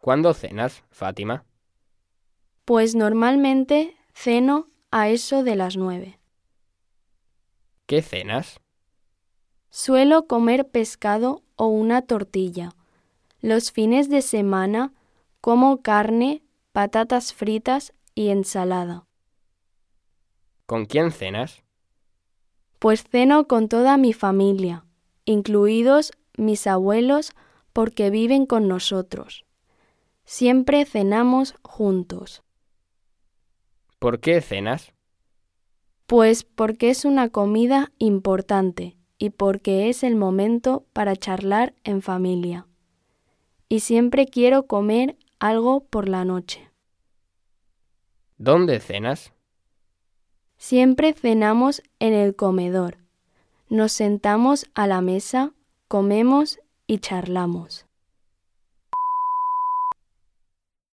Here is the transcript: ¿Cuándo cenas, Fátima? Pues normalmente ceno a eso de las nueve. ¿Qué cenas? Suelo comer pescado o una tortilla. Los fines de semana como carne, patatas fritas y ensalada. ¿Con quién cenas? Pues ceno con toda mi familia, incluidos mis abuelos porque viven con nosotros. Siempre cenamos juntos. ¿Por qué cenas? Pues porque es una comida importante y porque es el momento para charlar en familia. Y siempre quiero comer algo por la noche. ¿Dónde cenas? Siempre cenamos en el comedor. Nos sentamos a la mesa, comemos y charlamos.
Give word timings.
¿Cuándo 0.00 0.32
cenas, 0.32 0.82
Fátima? 0.90 1.44
Pues 2.64 2.94
normalmente 2.94 3.96
ceno 4.14 4.68
a 4.90 5.10
eso 5.10 5.44
de 5.44 5.56
las 5.56 5.76
nueve. 5.76 6.18
¿Qué 7.86 8.00
cenas? 8.00 8.60
Suelo 9.68 10.26
comer 10.26 10.68
pescado 10.68 11.42
o 11.56 11.66
una 11.66 12.02
tortilla. 12.02 12.70
Los 13.42 13.72
fines 13.72 14.08
de 14.08 14.22
semana 14.22 14.94
como 15.42 15.82
carne, 15.82 16.42
patatas 16.72 17.34
fritas 17.34 17.92
y 18.14 18.28
ensalada. 18.28 19.06
¿Con 20.64 20.86
quién 20.86 21.12
cenas? 21.12 21.62
Pues 22.78 23.04
ceno 23.04 23.46
con 23.46 23.68
toda 23.68 23.98
mi 23.98 24.14
familia, 24.14 24.86
incluidos 25.26 26.12
mis 26.38 26.66
abuelos 26.66 27.32
porque 27.74 28.08
viven 28.08 28.46
con 28.46 28.66
nosotros. 28.66 29.44
Siempre 30.32 30.84
cenamos 30.84 31.56
juntos. 31.62 32.44
¿Por 33.98 34.20
qué 34.20 34.40
cenas? 34.40 34.92
Pues 36.06 36.44
porque 36.44 36.90
es 36.90 37.04
una 37.04 37.30
comida 37.30 37.90
importante 37.98 38.96
y 39.18 39.30
porque 39.30 39.88
es 39.88 40.04
el 40.04 40.14
momento 40.14 40.86
para 40.92 41.16
charlar 41.16 41.74
en 41.82 42.00
familia. 42.00 42.68
Y 43.68 43.80
siempre 43.80 44.26
quiero 44.26 44.68
comer 44.68 45.16
algo 45.40 45.80
por 45.80 46.08
la 46.08 46.24
noche. 46.24 46.70
¿Dónde 48.38 48.78
cenas? 48.78 49.32
Siempre 50.58 51.12
cenamos 51.12 51.82
en 51.98 52.12
el 52.12 52.36
comedor. 52.36 52.98
Nos 53.68 53.90
sentamos 53.90 54.66
a 54.74 54.86
la 54.86 55.00
mesa, 55.00 55.54
comemos 55.88 56.60
y 56.86 56.98
charlamos. 56.98 57.89